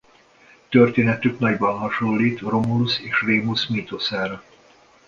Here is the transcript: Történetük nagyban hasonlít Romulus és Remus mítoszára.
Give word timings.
Történetük 0.69 1.39
nagyban 1.39 1.77
hasonlít 1.77 2.39
Romulus 2.39 2.99
és 2.99 3.21
Remus 3.21 3.67
mítoszára. 3.67 4.43